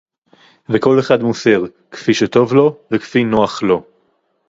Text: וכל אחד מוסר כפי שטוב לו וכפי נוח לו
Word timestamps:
וכל 0.69 0.99
אחד 0.99 1.21
מוסר 1.23 1.61
כפי 1.91 2.13
שטוב 2.13 2.53
לו 2.53 2.77
וכפי 2.91 3.23
נוח 3.23 3.63
לו 3.63 3.83